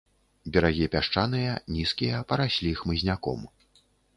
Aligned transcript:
Берагі 0.55 0.87
пясчаныя, 0.95 1.51
нізкія, 1.75 2.25
параслі 2.33 2.75
хмызняком. 2.83 3.49